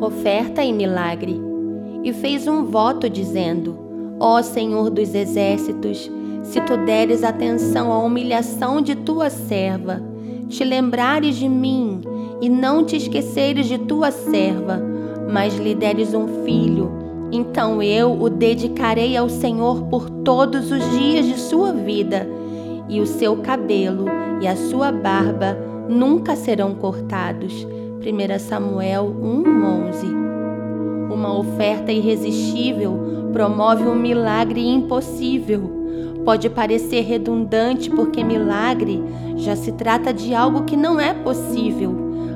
oferta 0.00 0.62
e 0.64 0.72
milagre. 0.72 1.40
E 2.04 2.12
fez 2.12 2.46
um 2.46 2.64
voto 2.64 3.08
dizendo: 3.08 3.78
Ó 4.20 4.40
Senhor 4.42 4.90
dos 4.90 5.14
exércitos, 5.14 6.10
se 6.42 6.60
tu 6.60 6.76
deres 6.84 7.24
atenção 7.24 7.92
à 7.92 7.98
humilhação 7.98 8.80
de 8.80 8.94
tua 8.94 9.30
serva, 9.30 10.00
te 10.48 10.62
lembrares 10.62 11.36
de 11.36 11.48
mim 11.48 12.00
e 12.40 12.48
não 12.48 12.84
te 12.84 12.96
esqueceres 12.96 13.66
de 13.66 13.78
tua 13.78 14.10
serva, 14.10 14.80
mas 15.32 15.56
lhe 15.56 15.74
deres 15.74 16.14
um 16.14 16.44
filho, 16.44 16.90
então 17.32 17.82
eu 17.82 18.12
o 18.12 18.30
dedicarei 18.30 19.16
ao 19.16 19.28
Senhor 19.28 19.82
por 19.84 20.08
todos 20.08 20.70
os 20.70 20.90
dias 20.92 21.26
de 21.26 21.38
sua 21.38 21.72
vida, 21.72 22.28
e 22.88 23.00
o 23.00 23.06
seu 23.06 23.36
cabelo 23.38 24.04
e 24.40 24.46
a 24.46 24.54
sua 24.54 24.92
barba 24.92 25.56
nunca 25.88 26.36
serão 26.36 26.74
cortados. 26.74 27.66
1 28.06 28.38
Samuel 28.38 29.12
1:11. 29.20 30.06
Uma 31.12 31.36
oferta 31.36 31.90
irresistível 31.90 33.30
promove 33.32 33.82
um 33.82 33.96
milagre 33.96 34.64
impossível. 34.64 35.68
Pode 36.24 36.48
parecer 36.48 37.00
redundante 37.00 37.90
porque 37.90 38.22
milagre 38.22 39.02
já 39.36 39.56
se 39.56 39.72
trata 39.72 40.14
de 40.14 40.32
algo 40.36 40.62
que 40.62 40.76
não 40.76 41.00
é 41.00 41.12
possível, 41.12 41.92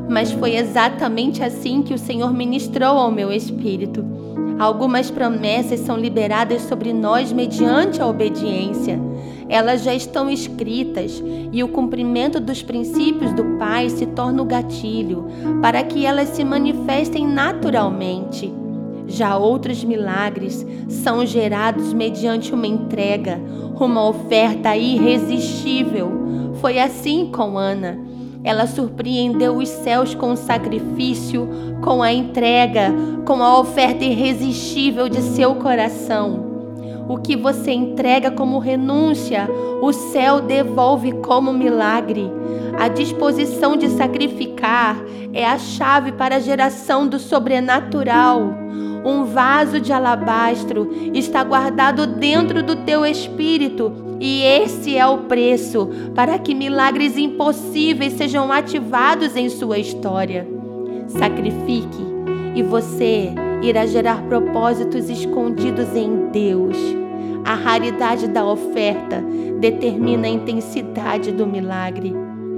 mas 0.09 0.33
foi 0.33 0.57
exatamente 0.57 1.41
assim 1.41 1.83
que 1.83 1.95
o 1.95 1.99
Senhor 1.99 2.35
ministrou 2.35 2.99
ao 2.99 3.13
meu 3.13 3.33
espírito. 3.33 4.05
Algumas 4.59 5.09
promessas 5.09 5.79
são 5.81 5.97
liberadas 5.97 6.63
sobre 6.63 6.93
nós 6.93 7.33
mediante 7.33 8.03
a 8.03 8.09
obediência. 8.09 9.01
Elas 9.51 9.83
já 9.83 9.93
estão 9.93 10.31
escritas 10.31 11.21
e 11.51 11.65
o 11.65 11.69
cumprimento 11.69 12.39
dos 12.39 12.63
princípios 12.63 13.33
do 13.33 13.59
Pai 13.59 13.91
se 13.91 14.07
torna 14.07 14.41
o 14.41 14.47
gatilho 14.47 15.27
para 15.61 15.83
que 15.83 16.07
elas 16.07 16.29
se 16.29 16.45
manifestem 16.45 17.27
naturalmente. 17.27 18.55
Já 19.09 19.37
outros 19.37 19.83
milagres 19.83 20.65
são 20.89 21.27
gerados 21.27 21.93
mediante 21.93 22.55
uma 22.55 22.67
entrega, 22.69 23.41
uma 23.75 24.09
oferta 24.09 24.77
irresistível. 24.77 26.53
Foi 26.61 26.79
assim 26.79 27.29
com 27.33 27.59
Ana. 27.59 27.99
Ela 28.45 28.69
surpreendeu 28.69 29.57
os 29.57 29.69
céus 29.69 30.15
com 30.15 30.33
o 30.33 30.37
sacrifício, 30.37 31.49
com 31.83 32.05
a 32.05 32.13
entrega, 32.13 32.95
com 33.27 33.43
a 33.43 33.59
oferta 33.59 34.05
irresistível 34.05 35.09
de 35.09 35.21
seu 35.21 35.57
coração. 35.57 36.50
O 37.09 37.19
que 37.19 37.37
você 37.37 37.73
entrega 37.73 38.31
como 38.31 38.59
renúncia, 38.59 39.49
o 39.83 39.93
céu 39.93 40.41
devolve 40.41 41.13
como 41.13 41.53
milagre. 41.53 42.31
A 42.79 42.89
disposição 42.89 43.77
de 43.77 43.89
sacrificar 43.89 44.97
é 45.33 45.47
a 45.47 45.59
chave 45.59 46.13
para 46.13 46.37
a 46.37 46.41
geração 46.41 47.07
do 47.07 47.19
sobrenatural. 47.19 48.55
Um 49.05 49.25
vaso 49.25 49.81
de 49.81 49.93
alabastro 49.93 50.91
está 51.15 51.43
guardado 51.43 52.07
dentro 52.07 52.63
do 52.63 52.77
teu 52.77 53.05
espírito, 53.05 53.93
e 54.21 54.43
esse 54.43 54.97
é 54.97 55.07
o 55.07 55.19
preço 55.19 55.89
para 56.15 56.39
que 56.39 56.55
milagres 56.55 57.17
impossíveis 57.17 58.13
sejam 58.13 58.53
ativados 58.53 59.37
em 59.37 59.49
sua 59.49 59.79
história. 59.79 60.47
Sacrifique, 61.09 62.07
e 62.55 62.63
você 62.63 63.35
irá 63.63 63.87
gerar 63.87 64.23
propósitos 64.23 65.09
escondidos 65.09 65.95
em 65.95 66.31
Deus. 66.31 66.77
A 67.45 67.55
raridade 67.55 68.29
da 68.29 68.45
oferta 68.45 69.23
determina 69.61 70.27
a 70.27 70.31
intensidade 70.31 71.33
do 71.33 71.47
milagre. 71.47 72.13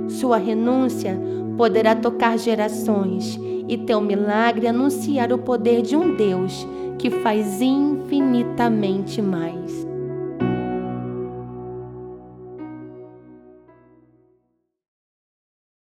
Sua 0.08 0.36
renúncia 0.36 1.19
poderá 1.56 1.95
tocar 1.95 2.39
gerações 2.39 3.39
e 3.69 3.78
teu 3.78 4.00
milagre 4.00 4.67
anunciar 4.67 5.33
o 5.33 5.39
poder 5.39 5.83
de 5.83 5.97
um 5.97 6.14
Deus 6.14 6.67
que 6.98 7.11
faz 7.11 7.61
infinitamente 7.61 9.20
mais. 9.23 9.82